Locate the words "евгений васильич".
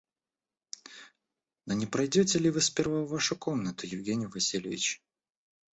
3.85-4.99